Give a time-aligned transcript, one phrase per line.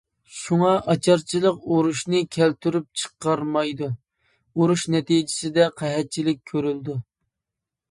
[0.35, 3.91] شۇڭا ئاچارچىلىق ئۇرۇشنى كەلتۈرۈپ چىقارمايدۇ،
[4.55, 7.01] ئۇرۇش نەتىجىسىدە قەھەتچىلىك كۆرۈلىدۇ.